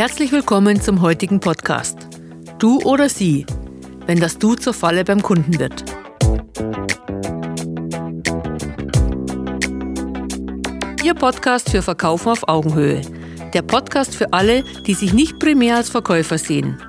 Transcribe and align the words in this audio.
Herzlich 0.00 0.32
willkommen 0.32 0.80
zum 0.80 1.02
heutigen 1.02 1.40
Podcast. 1.40 1.98
Du 2.58 2.80
oder 2.84 3.10
sie, 3.10 3.44
wenn 4.06 4.18
das 4.18 4.38
Du 4.38 4.54
zur 4.54 4.72
Falle 4.72 5.04
beim 5.04 5.20
Kunden 5.20 5.58
wird. 5.58 5.84
Ihr 11.04 11.12
Podcast 11.12 11.68
für 11.68 11.82
Verkaufen 11.82 12.30
auf 12.30 12.48
Augenhöhe. 12.48 13.02
Der 13.52 13.60
Podcast 13.60 14.16
für 14.16 14.32
alle, 14.32 14.62
die 14.86 14.94
sich 14.94 15.12
nicht 15.12 15.38
primär 15.38 15.76
als 15.76 15.90
Verkäufer 15.90 16.38
sehen. 16.38 16.80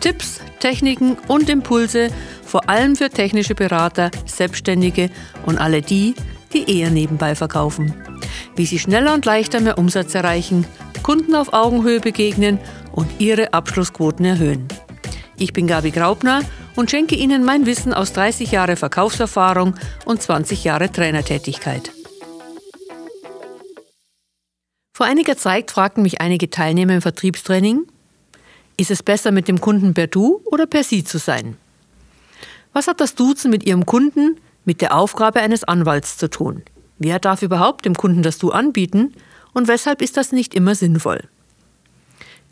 Tipps, 0.00 0.40
Techniken 0.60 1.18
und 1.28 1.50
Impulse, 1.50 2.08
vor 2.42 2.70
allem 2.70 2.96
für 2.96 3.10
technische 3.10 3.54
Berater, 3.54 4.10
Selbstständige 4.24 5.10
und 5.44 5.58
alle 5.58 5.82
die, 5.82 6.14
die 6.54 6.78
eher 6.80 6.88
nebenbei 6.88 7.34
verkaufen. 7.34 7.92
Wie 8.56 8.64
sie 8.64 8.78
schneller 8.78 9.12
und 9.12 9.26
leichter 9.26 9.60
mehr 9.60 9.76
Umsatz 9.76 10.14
erreichen, 10.14 10.64
Kunden 11.04 11.34
auf 11.34 11.52
Augenhöhe 11.52 12.00
begegnen 12.00 12.58
und 12.90 13.20
ihre 13.20 13.52
Abschlussquoten 13.52 14.24
erhöhen. 14.24 14.66
Ich 15.36 15.52
bin 15.52 15.66
Gabi 15.66 15.90
Graubner 15.90 16.40
und 16.76 16.90
schenke 16.90 17.14
Ihnen 17.14 17.44
mein 17.44 17.66
Wissen 17.66 17.92
aus 17.92 18.14
30 18.14 18.50
Jahre 18.50 18.76
Verkaufserfahrung 18.76 19.74
und 20.06 20.22
20 20.22 20.64
Jahre 20.64 20.90
Trainertätigkeit. 20.90 21.92
Vor 24.96 25.04
einiger 25.04 25.36
Zeit 25.36 25.70
fragten 25.70 26.02
mich 26.02 26.22
einige 26.22 26.48
Teilnehmer 26.48 26.94
im 26.94 27.02
Vertriebstraining, 27.02 27.86
ist 28.78 28.90
es 28.90 29.02
besser 29.02 29.30
mit 29.30 29.46
dem 29.46 29.60
Kunden 29.60 29.92
per 29.92 30.06
Du 30.06 30.40
oder 30.46 30.66
per 30.66 30.84
Sie 30.84 31.04
zu 31.04 31.18
sein? 31.18 31.58
Was 32.72 32.88
hat 32.88 33.02
das 33.02 33.14
Duzen 33.14 33.50
mit 33.50 33.66
Ihrem 33.66 33.84
Kunden 33.84 34.40
mit 34.64 34.80
der 34.80 34.96
Aufgabe 34.96 35.40
eines 35.40 35.64
Anwalts 35.64 36.16
zu 36.16 36.30
tun? 36.30 36.62
Wer 36.98 37.18
darf 37.18 37.42
überhaupt 37.42 37.84
dem 37.84 37.94
Kunden 37.94 38.22
das 38.22 38.38
Du 38.38 38.52
anbieten 38.52 39.12
und 39.54 39.68
weshalb 39.68 40.02
ist 40.02 40.16
das 40.18 40.32
nicht 40.32 40.54
immer 40.54 40.74
sinnvoll? 40.74 41.22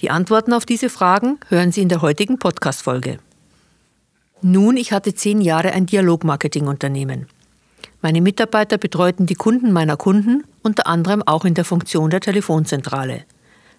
Die 0.01 0.11
Antworten 0.11 0.53
auf 0.53 0.65
diese 0.65 0.89
Fragen 0.89 1.39
hören 1.49 1.71
Sie 1.71 1.83
in 1.83 1.89
der 1.89 2.03
heutigen 2.03 2.39
Podcast-Folge. 2.39 3.19
Nun, 4.41 4.77
ich 4.77 4.93
hatte 4.93 5.15
zehn 5.15 5.41
Jahre 5.41 5.73
ein 5.73 5.87
Dialogmarketing-Unternehmen. 5.87 7.27
Meine 8.01 8.21
Mitarbeiter 8.21 8.79
betreuten 8.79 9.27
die 9.27 9.37
Kunden 9.37 9.71
meiner 9.73 9.97
Kunden, 9.97 10.43
unter 10.63 10.89
anderem 10.89 11.23
auch 11.23 11.45
in 11.45 11.55
der 11.55 11.65
Funktion 11.65 12.11
der 12.11 12.21
Telefonzentrale. 12.21 13.25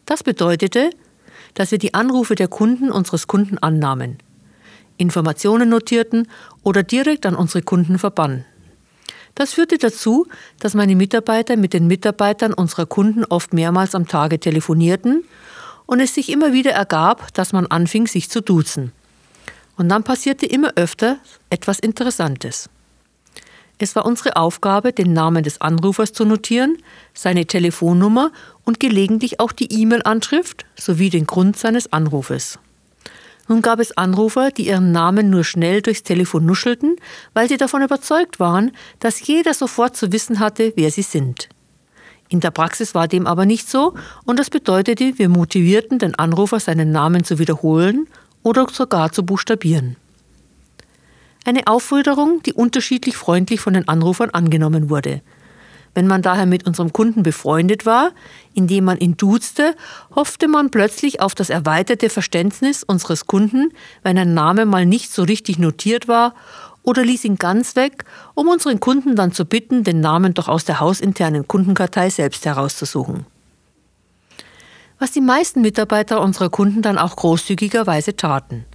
Das 0.05 0.23
bedeutete, 0.23 0.91
dass 1.53 1.71
wir 1.71 1.77
die 1.77 1.93
Anrufe 1.93 2.35
der 2.35 2.47
Kunden 2.47 2.91
unseres 2.91 3.27
Kunden 3.27 3.57
annahmen, 3.57 4.17
Informationen 4.97 5.69
notierten 5.69 6.27
oder 6.63 6.83
direkt 6.83 7.25
an 7.25 7.35
unsere 7.35 7.63
Kunden 7.63 7.99
verbanden. 7.99 8.45
Das 9.35 9.53
führte 9.53 9.77
dazu, 9.77 10.27
dass 10.59 10.75
meine 10.75 10.95
Mitarbeiter 10.95 11.57
mit 11.57 11.73
den 11.73 11.87
Mitarbeitern 11.87 12.53
unserer 12.53 12.85
Kunden 12.85 13.25
oft 13.25 13.53
mehrmals 13.53 13.95
am 13.95 14.07
Tage 14.07 14.39
telefonierten 14.39 15.23
und 15.85 15.99
es 15.99 16.13
sich 16.13 16.29
immer 16.29 16.53
wieder 16.53 16.71
ergab, 16.71 17.33
dass 17.33 17.51
man 17.51 17.67
anfing, 17.67 18.07
sich 18.07 18.29
zu 18.29 18.41
duzen. 18.41 18.91
Und 19.75 19.89
dann 19.89 20.03
passierte 20.03 20.45
immer 20.45 20.73
öfter 20.75 21.17
etwas 21.49 21.79
Interessantes. 21.79 22.69
Es 23.79 23.95
war 23.95 24.05
unsere 24.05 24.35
Aufgabe, 24.35 24.93
den 24.93 25.13
Namen 25.13 25.43
des 25.43 25.59
Anrufers 25.59 26.13
zu 26.13 26.25
notieren, 26.25 26.77
seine 27.13 27.47
Telefonnummer 27.47 28.31
und 28.63 28.79
gelegentlich 28.79 29.39
auch 29.39 29.51
die 29.51 29.73
E-Mail-Anschrift 29.73 30.65
sowie 30.75 31.09
den 31.09 31.25
Grund 31.25 31.57
seines 31.57 31.91
Anrufes. 31.91 32.59
Nun 33.47 33.61
gab 33.61 33.79
es 33.79 33.97
Anrufer, 33.97 34.51
die 34.51 34.67
ihren 34.67 34.91
Namen 34.91 35.29
nur 35.29 35.43
schnell 35.43 35.81
durchs 35.81 36.03
Telefon 36.03 36.45
nuschelten, 36.45 36.95
weil 37.33 37.49
sie 37.49 37.57
davon 37.57 37.81
überzeugt 37.81 38.39
waren, 38.39 38.71
dass 38.99 39.25
jeder 39.25 39.53
sofort 39.53 39.97
zu 39.97 40.11
wissen 40.11 40.39
hatte, 40.39 40.73
wer 40.75 40.91
sie 40.91 41.01
sind. 41.01 41.49
In 42.29 42.39
der 42.39 42.51
Praxis 42.51 42.95
war 42.95 43.07
dem 43.07 43.27
aber 43.27 43.45
nicht 43.45 43.69
so 43.69 43.93
und 44.25 44.39
das 44.39 44.49
bedeutete, 44.49 45.17
wir 45.17 45.29
motivierten 45.29 45.99
den 45.99 46.15
Anrufer, 46.15 46.59
seinen 46.59 46.91
Namen 46.91 47.23
zu 47.23 47.37
wiederholen 47.37 48.07
oder 48.43 48.65
sogar 48.71 49.11
zu 49.11 49.23
buchstabieren. 49.23 49.97
Eine 51.45 51.67
Aufforderung, 51.67 52.41
die 52.43 52.53
unterschiedlich 52.53 53.17
freundlich 53.17 53.59
von 53.59 53.73
den 53.73 53.87
Anrufern 53.89 54.29
angenommen 54.29 54.89
wurde. 54.89 55.21
Wenn 55.93 56.07
man 56.07 56.21
daher 56.21 56.45
mit 56.45 56.65
unserem 56.65 56.91
Kunden 56.91 57.23
befreundet 57.23 57.85
war, 57.85 58.11
indem 58.53 58.85
man 58.85 58.97
ihn 58.97 59.15
duzte, 59.15 59.75
hoffte 60.15 60.47
man 60.47 60.71
plötzlich 60.71 61.21
auf 61.21 61.35
das 61.35 61.49
erweiterte 61.49 62.09
Verständnis 62.09 62.83
unseres 62.83 63.27
Kunden, 63.27 63.71
wenn 64.01 64.17
ein 64.17 64.33
Name 64.33 64.65
mal 64.65 64.85
nicht 64.85 65.11
so 65.11 65.23
richtig 65.23 65.59
notiert 65.59 66.07
war, 66.07 66.33
oder 66.81 67.03
ließ 67.03 67.23
ihn 67.23 67.37
ganz 67.37 67.75
weg, 67.75 68.03
um 68.33 68.49
unseren 68.49 68.79
Kunden 68.79 69.15
dann 69.15 69.31
zu 69.31 69.45
bitten, 69.45 69.83
den 69.83 70.01
Namen 70.01 70.33
doch 70.33 70.49
aus 70.49 70.65
der 70.65 70.79
hausinternen 70.79 71.47
Kundenkartei 71.47 72.09
selbst 72.09 72.45
herauszusuchen. 72.45 73.25
Was 74.99 75.11
die 75.11 75.21
meisten 75.21 75.61
Mitarbeiter 75.61 76.21
unserer 76.21 76.49
Kunden 76.49 76.81
dann 76.81 76.97
auch 76.97 77.15
großzügigerweise 77.15 78.15
taten 78.15 78.65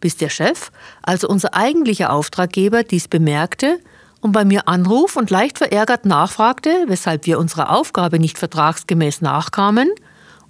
bis 0.00 0.16
der 0.16 0.30
Chef, 0.30 0.72
also 1.02 1.28
unser 1.28 1.54
eigentlicher 1.54 2.12
Auftraggeber, 2.12 2.82
dies 2.82 3.06
bemerkte 3.06 3.80
und 4.20 4.32
bei 4.32 4.44
mir 4.44 4.68
anruf 4.68 5.16
und 5.16 5.30
leicht 5.30 5.58
verärgert 5.58 6.04
nachfragte, 6.04 6.84
weshalb 6.86 7.26
wir 7.26 7.38
unserer 7.38 7.70
Aufgabe 7.70 8.18
nicht 8.18 8.38
vertragsgemäß 8.38 9.22
nachkamen 9.22 9.90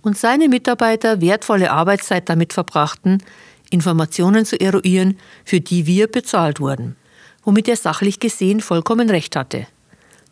und 0.03 0.17
seine 0.17 0.49
Mitarbeiter 0.49 1.21
wertvolle 1.21 1.71
Arbeitszeit 1.71 2.29
damit 2.29 2.53
verbrachten, 2.53 3.23
Informationen 3.71 4.45
zu 4.45 4.61
eruieren, 4.61 5.19
für 5.45 5.61
die 5.61 5.87
wir 5.87 6.09
bezahlt 6.09 6.61
wurden, 6.61 6.97
womit 7.45 7.69
er 7.69 7.77
sachlich 7.77 8.19
gesehen 8.19 8.61
vollkommen 8.61 9.09
recht 9.11 9.37
hatte. 9.37 9.67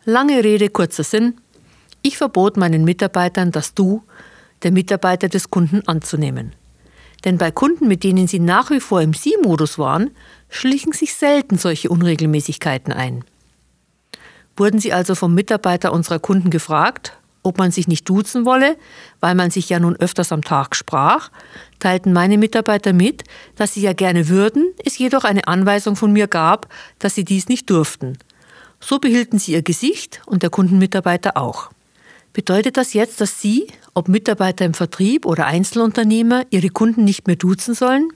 Lange 0.05 0.43
Rede, 0.43 0.69
kurzer 0.71 1.05
Sinn. 1.05 1.35
Ich 2.03 2.19
verbot 2.19 2.57
meinen 2.57 2.85
Mitarbeitern 2.85 3.53
das 3.53 3.75
Du 3.75 4.03
der 4.63 4.73
Mitarbeiter 4.73 5.29
des 5.29 5.51
Kunden 5.51 5.87
anzunehmen. 5.87 6.53
Denn 7.25 7.39
bei 7.39 7.51
Kunden, 7.51 7.89
mit 7.89 8.05
denen 8.05 8.29
sie 8.29 8.39
nach 8.39 8.71
wie 8.71 8.81
vor 8.81 9.03
im 9.03 9.13
Sie-Modus 9.13 9.79
waren, 9.79 10.11
schlichen 10.49 10.93
sich 10.93 11.15
selten 11.15 11.59
solche 11.59 11.89
Unregelmäßigkeiten 11.89 12.93
ein. 12.93 13.25
Wurden 14.57 14.81
sie 14.81 14.93
also 14.93 15.15
vom 15.15 15.35
Mitarbeiter 15.35 15.93
unserer 15.93 16.19
Kunden 16.19 16.51
gefragt, 16.51 17.19
ob 17.43 17.59
man 17.59 17.71
sich 17.71 17.89
nicht 17.89 18.09
duzen 18.09 18.45
wolle, 18.45 18.77
weil 19.21 19.35
man 19.35 19.51
sich 19.51 19.69
ja 19.69 19.81
nun 19.81 19.97
öfters 19.97 20.33
am 20.33 20.43
Tag 20.43 20.77
sprach, 20.77 21.31
teilten 21.79 22.13
meine 22.13 22.39
Mitarbeiter 22.39 22.93
mit, 22.93 23.25
dass 23.57 23.75
sie 23.75 23.81
ja 23.81 23.93
gerne 23.93 24.29
würden, 24.29 24.73
es 24.85 24.99
jedoch 24.99 25.25
eine 25.25 25.47
Anweisung 25.49 25.97
von 25.97 26.13
mir 26.13 26.27
gab, 26.27 26.69
dass 26.99 27.15
sie 27.15 27.25
dies 27.25 27.49
nicht 27.49 27.71
durften. 27.71 28.19
So 28.81 28.99
behielten 28.99 29.39
sie 29.39 29.53
ihr 29.53 29.63
Gesicht 29.63 30.21
und 30.27 30.43
der 30.43 30.51
Kundenmitarbeiter 30.51 31.37
auch. 31.37 31.71
Bedeutet 32.39 32.77
das 32.77 32.95
jetzt, 32.95 33.21
dass 33.21 33.41
Sie, 33.41 33.67
ob 33.95 34.07
Mitarbeiter 34.07 34.65
im 34.65 34.73
Vertrieb 34.73 35.27
oder 35.27 35.47
Einzelunternehmer, 35.47 36.47
Ihre 36.51 36.69
Kunden 36.69 37.03
nicht 37.03 37.27
mehr 37.27 37.35
duzen 37.35 37.75
sollen? 37.75 38.13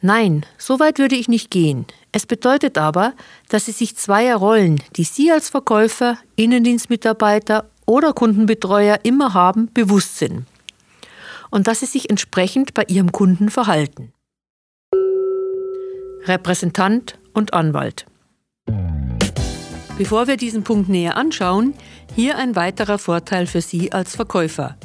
Nein, 0.00 0.46
so 0.56 0.80
weit 0.80 0.98
würde 0.98 1.16
ich 1.16 1.28
nicht 1.28 1.50
gehen. 1.50 1.84
Es 2.12 2.24
bedeutet 2.24 2.78
aber, 2.78 3.12
dass 3.50 3.66
Sie 3.66 3.72
sich 3.72 3.94
zweier 3.94 4.36
Rollen, 4.38 4.82
die 4.96 5.04
Sie 5.04 5.30
als 5.30 5.50
Verkäufer, 5.50 6.16
Innendienstmitarbeiter 6.36 7.68
oder 7.84 8.14
Kundenbetreuer 8.14 9.00
immer 9.02 9.34
haben, 9.34 9.70
bewusst 9.74 10.16
sind. 10.16 10.46
Und 11.50 11.66
dass 11.66 11.80
Sie 11.80 11.86
sich 11.86 12.08
entsprechend 12.08 12.72
bei 12.72 12.84
Ihrem 12.88 13.12
Kunden 13.12 13.50
verhalten. 13.50 14.14
Repräsentant 16.24 17.18
und 17.34 17.52
Anwalt. 17.52 18.06
Bevor 20.02 20.26
wir 20.26 20.36
diesen 20.36 20.64
Punkt 20.64 20.88
näher 20.88 21.16
anschauen, 21.16 21.74
hier 22.16 22.36
ein 22.36 22.56
weiterer 22.56 22.98
Vorteil 22.98 23.46
für 23.46 23.60
Sie 23.60 23.92
als 23.92 24.16
Verkäufer. 24.16 24.76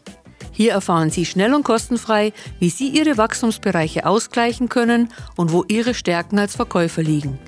Hier 0.51 0.73
erfahren 0.73 1.11
Sie 1.11 1.25
schnell 1.25 1.55
und 1.55 1.63
kostenfrei, 1.63 2.33
wie 2.59 2.71
Sie 2.71 2.89
Ihre 2.89 3.17
Wachstumsbereiche 3.17 4.07
ausgleichen 4.07 4.69
können 4.69 5.13
und 5.37 5.53
wo 5.53 5.65
Ihre 5.69 5.95
Stärken 5.95 6.41
als 6.41 6.57
Verkäufer 6.57 7.05
liegen. 7.05 7.39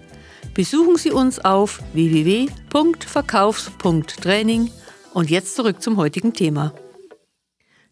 Besuchen 0.55 0.95
Sie 0.95 1.11
uns 1.11 1.41
auf 1.41 1.83
www.verkaufs.training 1.95 4.71
und 5.13 5.29
jetzt 5.29 5.57
zurück 5.57 5.83
zum 5.83 5.97
heutigen 5.97 6.33
Thema. 6.33 6.73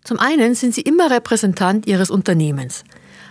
Zum 0.09 0.19
einen 0.21 0.55
sind 0.55 0.75
Sie 0.75 0.81
immer 0.81 1.11
Repräsentant 1.11 1.87
Ihres 1.87 2.09
Unternehmens, 2.09 2.83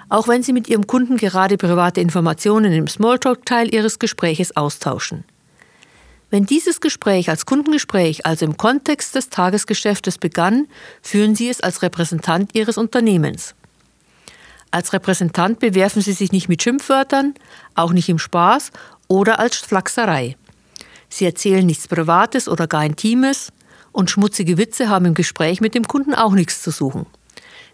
auch 0.09 0.27
wenn 0.27 0.43
Sie 0.43 0.53
mit 0.53 0.69
Ihrem 0.69 0.85
Kunden 0.85 1.17
gerade 1.17 1.57
private 1.57 2.01
Informationen 2.01 2.71
im 2.71 2.87
Smalltalk-Teil 2.87 3.73
Ihres 3.73 3.97
Gespräches 3.97 4.55
austauschen. 4.55 5.23
Wenn 6.29 6.45
dieses 6.45 6.79
Gespräch 6.79 7.31
als 7.31 7.47
Kundengespräch 7.47 8.27
also 8.27 8.45
im 8.45 8.57
Kontext 8.57 9.15
des 9.15 9.29
Tagesgeschäftes 9.29 10.19
begann, 10.19 10.67
führen 11.01 11.33
Sie 11.33 11.49
es 11.49 11.61
als 11.61 11.81
Repräsentant 11.81 12.53
Ihres 12.53 12.77
Unternehmens. 12.77 13.55
Als 14.69 14.93
Repräsentant 14.93 15.57
bewerfen 15.57 16.03
Sie 16.03 16.13
sich 16.13 16.31
nicht 16.31 16.47
mit 16.47 16.61
Schimpfwörtern, 16.61 17.33
auch 17.73 17.91
nicht 17.91 18.07
im 18.07 18.19
Spaß 18.19 18.69
oder 19.07 19.39
als 19.39 19.55
Flachserei. 19.55 20.37
Sie 21.09 21.25
erzählen 21.25 21.65
nichts 21.65 21.87
Privates 21.87 22.47
oder 22.47 22.67
gar 22.67 22.85
Intimes, 22.85 23.51
und 23.97 24.11
schmutzige 24.11 24.59
Witze 24.59 24.89
haben 24.89 25.05
im 25.05 25.15
Gespräch 25.15 25.59
mit 25.59 25.73
dem 25.73 25.87
Kunden 25.87 26.13
auch 26.13 26.33
nichts 26.33 26.61
zu 26.61 26.69
suchen. 26.69 27.07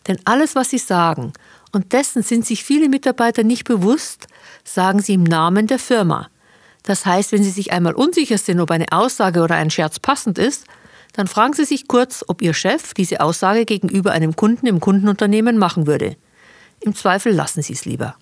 Denn 0.07 0.17
alles, 0.23 0.55
was 0.55 0.69
Sie 0.69 0.77
sagen 0.77 1.33
Und 1.73 1.91
dessen 1.91 2.23
sind 2.23 2.45
sich 2.45 2.63
viele 2.63 2.87
Mitarbeiter 2.87 3.43
nicht 3.43 3.65
bewusst, 3.65 4.27
sagen 4.63 5.01
sie 5.01 5.15
im 5.15 5.23
Namen 5.23 5.67
der 5.67 5.79
Firma. 5.79 6.29
Das 6.83 7.05
heißt, 7.05 7.31
wenn 7.31 7.43
sie 7.43 7.49
sich 7.49 7.73
einmal 7.73 7.93
unsicher 7.93 8.37
sind, 8.37 8.61
ob 8.61 8.69
eine 8.69 8.91
Aussage 8.91 9.41
oder 9.41 9.55
ein 9.55 9.71
Scherz 9.71 9.99
passend 9.99 10.37
ist, 10.37 10.65
dann 11.13 11.27
fragen 11.27 11.53
sie 11.53 11.65
sich 11.65 11.87
kurz, 11.87 12.23
ob 12.27 12.41
ihr 12.41 12.53
Chef 12.53 12.93
diese 12.93 13.19
Aussage 13.19 13.65
gegenüber 13.65 14.11
einem 14.11 14.35
Kunden 14.35 14.67
im 14.67 14.79
Kundenunternehmen 14.79 15.57
machen 15.57 15.87
würde. 15.87 16.15
Im 16.79 16.93
Zweifel 16.95 17.33
lassen 17.33 17.63
sie 17.63 17.73
es 17.73 17.85
lieber. 17.85 18.15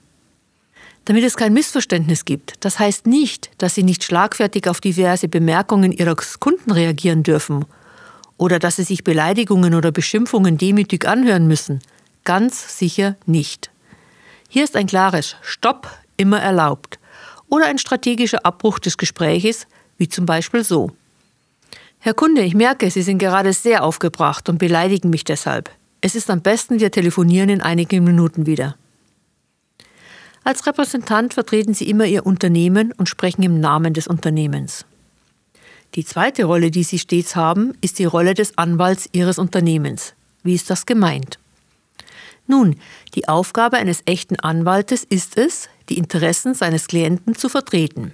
Damit 1.06 1.25
es 1.25 1.36
kein 1.36 1.54
Missverständnis 1.54 2.25
gibt, 2.25 2.54
das 2.62 2.80
heißt 2.80 3.06
nicht, 3.06 3.51
dass 3.57 3.75
Sie 3.75 3.83
nicht 3.83 4.04
schlagfertig 4.04 4.68
auf 4.68 4.80
diverse 4.80 5.27
Bemerkungen 5.27 5.92
Ihres 5.92 6.39
Kunden 6.39 6.71
reagieren 6.71 7.24
dürfen 7.24 7.65
oder 8.41 8.57
dass 8.57 8.77
Sie 8.77 8.83
sich 8.83 9.03
Beleidigungen 9.03 9.75
oder 9.75 9.91
Beschimpfungen 9.91 10.57
demütig 10.57 11.07
anhören 11.07 11.45
müssen. 11.45 11.79
Ganz 12.23 12.79
sicher 12.79 13.15
nicht. 13.27 13.69
Hier 14.49 14.63
ist 14.63 14.75
ein 14.75 14.88
klares 14.88 15.35
Stopp 15.43 15.88
immer 16.17 16.39
erlaubt 16.41 16.97
oder 17.49 17.67
ein 17.67 17.77
strategischer 17.77 18.43
Abbruch 18.43 18.79
des 18.79 18.97
Gespräches, 18.97 19.67
wie 19.99 20.09
zum 20.09 20.25
Beispiel 20.25 20.63
so. 20.63 20.89
Herr 21.99 22.15
Kunde, 22.15 22.41
ich 22.41 22.55
merke, 22.55 22.89
Sie 22.89 23.03
sind 23.03 23.19
gerade 23.19 23.53
sehr 23.53 23.83
aufgebracht 23.83 24.49
und 24.49 24.57
beleidigen 24.57 25.11
mich 25.11 25.23
deshalb. 25.23 25.69
Es 26.01 26.15
ist 26.15 26.31
am 26.31 26.41
besten, 26.41 26.79
wir 26.79 26.89
telefonieren 26.89 27.49
in 27.49 27.61
einigen 27.61 28.03
Minuten 28.03 28.47
wieder. 28.47 28.75
Als 30.44 30.65
Repräsentant 30.65 31.35
vertreten 31.35 31.75
Sie 31.75 31.87
immer 31.87 32.05
Ihr 32.05 32.25
Unternehmen 32.25 32.91
und 32.91 33.07
sprechen 33.07 33.44
im 33.44 33.59
Namen 33.59 33.94
des 33.94 34.07
Unternehmens. 34.07 34.87
Die 35.95 36.05
zweite 36.05 36.45
Rolle, 36.45 36.71
die 36.71 36.83
Sie 36.83 36.99
stets 36.99 37.35
haben, 37.35 37.73
ist 37.81 37.99
die 37.99 38.05
Rolle 38.05 38.33
des 38.33 38.57
Anwalts 38.57 39.09
Ihres 39.11 39.38
Unternehmens. 39.38 40.13
Wie 40.41 40.55
ist 40.55 40.69
das 40.69 40.85
gemeint? 40.85 41.38
Nun, 42.47 42.77
die 43.13 43.27
Aufgabe 43.27 43.77
eines 43.77 44.01
echten 44.05 44.39
Anwaltes 44.39 45.03
ist 45.03 45.38
es, 45.38 45.67
die 45.89 45.97
Interessen 45.97 46.53
seines 46.53 46.88
Klienten 46.88 47.35
zu 47.35 47.49
vertreten. 47.49 48.13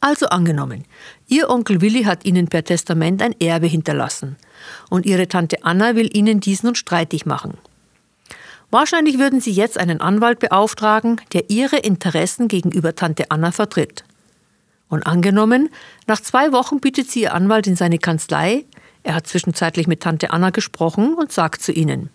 Also 0.00 0.26
angenommen, 0.26 0.84
Ihr 1.26 1.48
Onkel 1.48 1.80
Willi 1.80 2.04
hat 2.04 2.26
Ihnen 2.26 2.48
per 2.48 2.64
Testament 2.64 3.22
ein 3.22 3.34
Erbe 3.40 3.66
hinterlassen 3.66 4.36
und 4.90 5.06
Ihre 5.06 5.26
Tante 5.26 5.64
Anna 5.64 5.96
will 5.96 6.14
Ihnen 6.14 6.40
diesen 6.40 6.66
nun 6.66 6.74
streitig 6.74 7.24
machen. 7.24 7.56
Wahrscheinlich 8.70 9.18
würden 9.18 9.40
Sie 9.40 9.52
jetzt 9.52 9.78
einen 9.78 10.02
Anwalt 10.02 10.38
beauftragen, 10.38 11.20
der 11.32 11.48
Ihre 11.48 11.78
Interessen 11.78 12.48
gegenüber 12.48 12.94
Tante 12.94 13.30
Anna 13.30 13.52
vertritt. 13.52 14.04
Und 14.88 15.06
angenommen, 15.06 15.68
nach 16.06 16.20
zwei 16.20 16.52
Wochen 16.52 16.80
bittet 16.80 17.10
Sie 17.10 17.22
Ihr 17.22 17.34
Anwalt 17.34 17.66
in 17.66 17.76
seine 17.76 17.98
Kanzlei, 17.98 18.64
er 19.02 19.14
hat 19.14 19.26
zwischenzeitlich 19.26 19.86
mit 19.86 20.00
Tante 20.00 20.30
Anna 20.30 20.50
gesprochen 20.50 21.14
und 21.14 21.32
sagt 21.32 21.62
zu 21.62 21.72
Ihnen, 21.72 22.10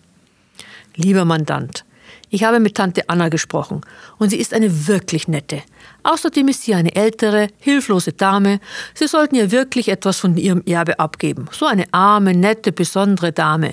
Lieber 0.94 1.24
Mandant, 1.24 1.84
ich 2.28 2.44
habe 2.44 2.60
mit 2.60 2.76
Tante 2.76 3.08
Anna 3.08 3.28
gesprochen 3.28 3.82
und 4.18 4.30
sie 4.30 4.38
ist 4.38 4.54
eine 4.54 4.86
wirklich 4.88 5.28
nette. 5.28 5.62
Außerdem 6.02 6.48
ist 6.48 6.62
sie 6.62 6.74
eine 6.74 6.94
ältere, 6.94 7.48
hilflose 7.58 8.12
Dame. 8.12 8.58
Sie 8.94 9.06
sollten 9.06 9.34
ihr 9.34 9.50
wirklich 9.50 9.88
etwas 9.88 10.18
von 10.18 10.36
ihrem 10.36 10.62
Erbe 10.66 10.98
abgeben. 10.98 11.46
So 11.52 11.66
eine 11.66 11.84
arme, 11.92 12.34
nette, 12.34 12.72
besondere 12.72 13.32
Dame. 13.32 13.72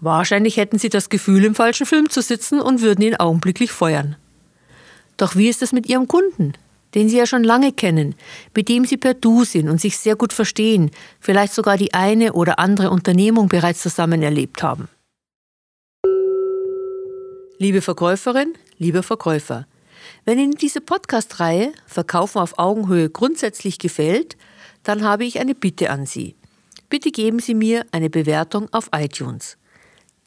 Wahrscheinlich 0.00 0.58
hätten 0.58 0.78
sie 0.78 0.90
das 0.90 1.08
Gefühl, 1.08 1.44
im 1.44 1.54
falschen 1.54 1.86
Film 1.86 2.08
zu 2.08 2.22
sitzen 2.22 2.60
und 2.60 2.82
würden 2.82 3.02
ihn 3.02 3.16
augenblicklich 3.16 3.72
feuern. 3.72 4.16
Doch 5.16 5.34
wie 5.34 5.48
ist 5.48 5.62
es 5.62 5.72
mit 5.72 5.88
ihrem 5.88 6.08
Kunden, 6.08 6.52
den 6.94 7.08
sie 7.08 7.18
ja 7.18 7.26
schon 7.26 7.44
lange 7.44 7.72
kennen, 7.72 8.14
mit 8.54 8.68
dem 8.68 8.84
sie 8.84 8.96
per 8.96 9.14
Du 9.14 9.44
sind 9.44 9.68
und 9.68 9.80
sich 9.80 9.98
sehr 9.98 10.16
gut 10.16 10.32
verstehen, 10.32 10.90
vielleicht 11.20 11.52
sogar 11.52 11.76
die 11.76 11.94
eine 11.94 12.32
oder 12.32 12.58
andere 12.58 12.90
Unternehmung 12.90 13.48
bereits 13.48 13.80
zusammen 13.80 14.22
erlebt 14.22 14.62
haben? 14.62 14.88
Liebe 17.58 17.82
Verkäuferin, 17.82 18.54
lieber 18.78 19.02
Verkäufer, 19.02 19.66
wenn 20.24 20.38
Ihnen 20.38 20.52
diese 20.52 20.80
Podcast-Reihe 20.80 21.72
Verkaufen 21.86 22.38
auf 22.38 22.58
Augenhöhe 22.58 23.10
grundsätzlich 23.10 23.78
gefällt, 23.78 24.36
dann 24.82 25.02
habe 25.02 25.24
ich 25.24 25.40
eine 25.40 25.54
Bitte 25.54 25.90
an 25.90 26.06
Sie. 26.06 26.36
Bitte 26.88 27.10
geben 27.10 27.40
Sie 27.40 27.54
mir 27.54 27.84
eine 27.92 28.10
Bewertung 28.10 28.68
auf 28.72 28.90
iTunes. 28.94 29.58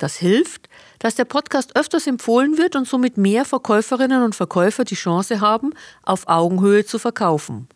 Das 0.01 0.15
hilft, 0.15 0.67
dass 0.97 1.13
der 1.13 1.25
Podcast 1.25 1.75
öfters 1.75 2.07
empfohlen 2.07 2.57
wird 2.57 2.75
und 2.75 2.87
somit 2.87 3.17
mehr 3.17 3.45
Verkäuferinnen 3.45 4.23
und 4.23 4.33
Verkäufer 4.33 4.83
die 4.83 4.95
Chance 4.95 5.41
haben, 5.41 5.75
auf 6.01 6.27
Augenhöhe 6.27 6.83
zu 6.83 6.97
verkaufen. 6.97 7.67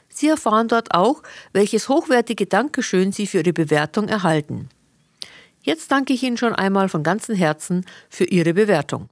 Sie 0.08 0.26
erfahren 0.26 0.66
dort 0.66 0.94
auch, 0.94 1.22
welches 1.52 1.88
hochwertige 1.88 2.46
Dankeschön 2.46 3.12
Sie 3.12 3.28
für 3.28 3.38
Ihre 3.38 3.52
Bewertung 3.52 4.08
erhalten. 4.08 4.68
Jetzt 5.62 5.92
danke 5.92 6.12
ich 6.12 6.24
Ihnen 6.24 6.38
schon 6.38 6.56
einmal 6.56 6.88
von 6.88 7.04
ganzem 7.04 7.36
Herzen 7.36 7.86
für 8.10 8.24
Ihre 8.24 8.52
Bewertung. 8.52 9.08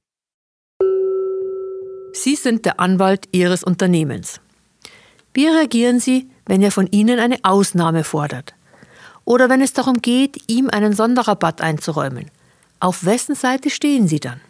Sie 2.17 2.37
sind 2.37 2.65
der 2.65 2.79
Anwalt 2.79 3.29
Ihres 3.33 3.65
Unternehmens. 3.65 4.41
Wie 5.35 5.49
reagieren 5.49 5.99
Sie, 5.99 6.31
wenn 6.47 6.63
er 6.63 6.71
von 6.71 6.87
Ihnen 6.87 7.19
eine 7.19 7.39
Ausnahme 7.43 8.05
fordert? 8.05 8.55
Oder 9.25 9.49
wenn 9.49 9.61
es 9.61 9.73
darum 9.73 10.01
geht, 10.01 10.39
ihm 10.47 10.71
einen 10.71 10.93
Sonderrabatt 10.93 11.61
einzuräumen? 11.61 12.31
Auf 12.79 13.05
wessen 13.05 13.35
Seite 13.35 13.69
stehen 13.69 14.07
Sie 14.07 14.21
dann? 14.21 14.41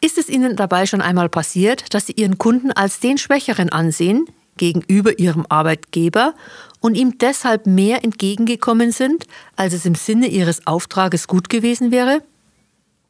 Ist 0.00 0.16
es 0.16 0.30
Ihnen 0.30 0.56
dabei 0.56 0.86
schon 0.86 1.02
einmal 1.02 1.28
passiert, 1.28 1.92
dass 1.92 2.06
Sie 2.06 2.14
Ihren 2.14 2.38
Kunden 2.38 2.72
als 2.72 3.00
den 3.00 3.18
Schwächeren 3.18 3.68
ansehen 3.68 4.24
gegenüber 4.56 5.18
Ihrem 5.18 5.44
Arbeitgeber 5.50 6.34
und 6.80 6.94
ihm 6.94 7.18
deshalb 7.18 7.66
mehr 7.66 8.02
entgegengekommen 8.02 8.92
sind, 8.92 9.26
als 9.56 9.74
es 9.74 9.84
im 9.84 9.94
Sinne 9.94 10.28
Ihres 10.28 10.66
Auftrages 10.66 11.28
gut 11.28 11.50
gewesen 11.50 11.90
wäre? 11.90 12.22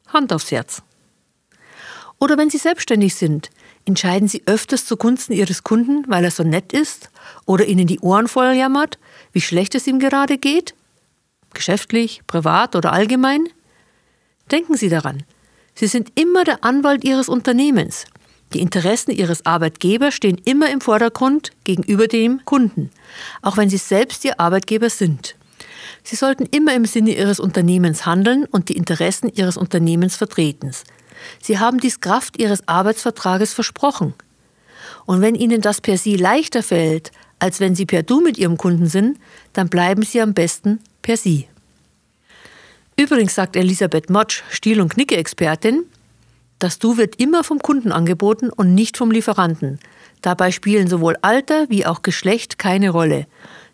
Hand 0.09 0.33
aufs 0.33 0.51
Herz. 0.51 0.83
Oder 2.19 2.39
wenn 2.39 2.51
Sie 2.51 2.59
selbstständig 2.59 3.15
sind, 3.15 3.51
Entscheiden 3.87 4.29
Sie 4.29 4.43
öfters 4.47 4.87
zugunsten 4.87 5.35
Ihres 5.35 5.63
Kunden, 5.63 6.05
weil 6.09 6.25
er 6.25 6.31
so 6.31 6.43
nett 6.43 6.73
ist 6.73 7.11
oder 7.45 7.67
Ihnen 7.67 7.87
die 7.87 8.01
Ohren 8.01 8.29
voll 8.29 8.55
jammert, 8.55 8.99
wie 9.33 9.43
schlecht 9.43 9.75
es 9.75 9.87
ihm 9.87 9.99
gerade 9.99 10.39
geht? 10.39 10.75
Geschäftlich, 11.53 12.23
privat 12.27 12.77
oder 12.77 12.93
allgemein? 12.93 13.49
Denken 14.51 14.77
Sie 14.77 14.89
daran, 14.89 15.23
Sie 15.75 15.87
sind 15.87 16.13
immer 16.15 16.45
der 16.45 16.65
Anwalt 16.65 17.05
Ihres 17.05 17.29
Unternehmens. 17.29 18.07
Die 18.53 18.61
Interessen 18.61 19.11
Ihres 19.11 19.45
Arbeitgebers 19.45 20.15
stehen 20.15 20.41
immer 20.45 20.71
im 20.71 20.81
Vordergrund 20.81 21.51
gegenüber 21.65 22.07
dem 22.07 22.45
Kunden, 22.45 22.91
auch 23.43 23.57
wenn 23.57 23.69
Sie 23.69 23.79
selbst 23.79 24.25
Ihr 24.25 24.39
Arbeitgeber 24.39 24.89
sind. 24.89 25.35
Sie 26.05 26.17
sollten 26.17 26.47
immer 26.47 26.75
im 26.75 26.85
Sinne 26.85 27.17
Ihres 27.17 27.41
Unternehmens 27.41 28.07
handeln 28.07 28.45
und 28.45 28.69
die 28.69 28.77
Interessen 28.77 29.31
Ihres 29.35 29.57
Unternehmens 29.57 30.17
vertreten. 30.17 30.71
Sie 31.41 31.59
haben 31.59 31.79
dies 31.79 32.01
Kraft 32.01 32.39
Ihres 32.39 32.67
Arbeitsvertrages 32.67 33.53
versprochen. 33.53 34.15
Und 35.07 35.21
wenn 35.21 35.35
Ihnen 35.35 35.61
das 35.61 35.81
per 35.81 35.99
Sie 35.99 36.17
leichter 36.17 36.63
fällt, 36.63 37.13
als 37.39 37.61
wenn 37.61 37.75
Sie 37.75 37.87
per 37.87 38.03
Du 38.03 38.21
mit 38.21 38.39
Ihrem 38.39 38.57
Kunden 38.57 38.87
sind, 38.87 39.19
dann 39.53 39.69
bleiben 39.69 40.03
Sie 40.03 40.21
am 40.21 40.35
besten 40.35 40.81
per 41.03 41.17
Sie. 41.17 41.49
Übrigens 42.97 43.35
sagt 43.35 43.57
Elisabeth 43.57 44.09
Motsch, 44.09 44.43
Stil- 44.51 44.81
und 44.81 44.95
Knicke-Expertin, 44.95 45.85
das 46.59 46.79
Du 46.79 46.97
wird 46.97 47.17
immer 47.17 47.45
vom 47.45 47.59
Kunden 47.59 47.93
angeboten 47.93 48.51
und 48.51 48.75
nicht 48.75 48.97
vom 48.97 49.11
Lieferanten. 49.11 49.81
Dabei 50.23 50.53
spielen 50.53 50.89
sowohl 50.89 51.17
Alter 51.21 51.67
wie 51.69 51.85
auch 51.85 52.03
Geschlecht 52.03 52.59
keine 52.59 52.91
Rolle. 52.91 53.27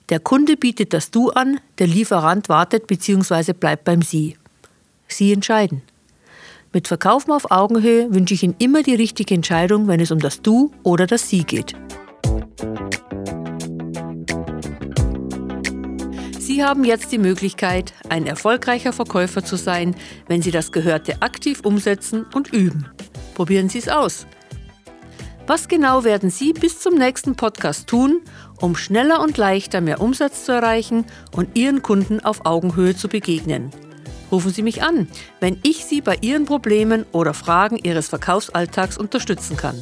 Der 0.08 0.18
Kunde 0.18 0.56
bietet 0.56 0.92
das 0.92 1.12
Du 1.12 1.30
an, 1.30 1.60
der 1.78 1.86
Lieferant 1.86 2.48
wartet 2.48 2.88
bzw. 2.88 3.52
bleibt 3.52 3.84
beim 3.84 4.02
Sie. 4.02 4.36
Sie 5.06 5.32
entscheiden. 5.32 5.82
Mit 6.72 6.86
Verkaufen 6.86 7.32
auf 7.32 7.50
Augenhöhe 7.50 8.14
wünsche 8.14 8.34
ich 8.34 8.44
Ihnen 8.44 8.54
immer 8.60 8.84
die 8.84 8.94
richtige 8.94 9.34
Entscheidung, 9.34 9.88
wenn 9.88 9.98
es 9.98 10.12
um 10.12 10.20
das 10.20 10.40
Du 10.40 10.70
oder 10.84 11.08
das 11.08 11.28
Sie 11.28 11.42
geht. 11.42 11.74
Sie 16.38 16.64
haben 16.64 16.84
jetzt 16.84 17.10
die 17.10 17.18
Möglichkeit, 17.18 17.92
ein 18.08 18.24
erfolgreicher 18.24 18.92
Verkäufer 18.92 19.44
zu 19.44 19.56
sein, 19.56 19.96
wenn 20.28 20.42
Sie 20.42 20.52
das 20.52 20.70
Gehörte 20.70 21.22
aktiv 21.22 21.62
umsetzen 21.64 22.24
und 22.34 22.52
üben. 22.52 22.88
Probieren 23.34 23.68
Sie 23.68 23.78
es 23.78 23.88
aus. 23.88 24.28
Was 25.48 25.66
genau 25.66 26.04
werden 26.04 26.30
Sie 26.30 26.52
bis 26.52 26.78
zum 26.78 26.94
nächsten 26.94 27.34
Podcast 27.34 27.88
tun, 27.88 28.20
um 28.60 28.76
schneller 28.76 29.20
und 29.20 29.36
leichter 29.38 29.80
mehr 29.80 30.00
Umsatz 30.00 30.44
zu 30.44 30.52
erreichen 30.52 31.04
und 31.32 31.58
Ihren 31.58 31.82
Kunden 31.82 32.20
auf 32.20 32.46
Augenhöhe 32.46 32.94
zu 32.94 33.08
begegnen? 33.08 33.72
Rufen 34.30 34.52
Sie 34.52 34.62
mich 34.62 34.82
an, 34.82 35.08
wenn 35.40 35.58
ich 35.62 35.84
Sie 35.84 36.00
bei 36.00 36.18
Ihren 36.20 36.44
Problemen 36.44 37.04
oder 37.12 37.34
Fragen 37.34 37.76
Ihres 37.76 38.08
Verkaufsalltags 38.08 38.96
unterstützen 38.96 39.56
kann. 39.56 39.80